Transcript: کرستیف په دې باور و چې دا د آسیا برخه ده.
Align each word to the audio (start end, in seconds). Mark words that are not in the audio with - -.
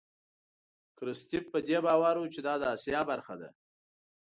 کرستیف 0.97 1.43
په 1.53 1.59
دې 1.67 1.77
باور 1.85 2.15
و 2.19 2.31
چې 2.33 2.39
دا 2.47 2.53
د 2.61 2.63
آسیا 2.75 3.01
برخه 3.11 3.35
ده. 3.41 3.49